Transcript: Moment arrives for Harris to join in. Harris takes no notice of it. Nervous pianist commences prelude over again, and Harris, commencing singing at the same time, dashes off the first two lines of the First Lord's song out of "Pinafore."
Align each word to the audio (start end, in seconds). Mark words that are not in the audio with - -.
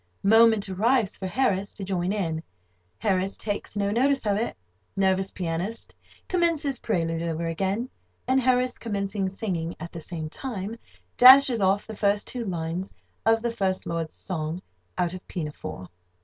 Moment 0.23 0.67
arrives 0.67 1.15
for 1.15 1.27
Harris 1.27 1.71
to 1.73 1.83
join 1.83 2.11
in. 2.11 2.41
Harris 2.97 3.37
takes 3.37 3.75
no 3.77 3.91
notice 3.91 4.25
of 4.25 4.35
it. 4.35 4.57
Nervous 4.97 5.29
pianist 5.29 5.93
commences 6.27 6.79
prelude 6.79 7.21
over 7.21 7.45
again, 7.45 7.87
and 8.27 8.39
Harris, 8.41 8.79
commencing 8.79 9.29
singing 9.29 9.75
at 9.79 9.91
the 9.91 10.01
same 10.01 10.27
time, 10.27 10.75
dashes 11.17 11.61
off 11.61 11.85
the 11.85 11.95
first 11.95 12.25
two 12.25 12.43
lines 12.43 12.95
of 13.27 13.43
the 13.43 13.51
First 13.51 13.85
Lord's 13.85 14.15
song 14.15 14.63
out 14.97 15.13
of 15.13 15.27
"Pinafore." 15.27 15.87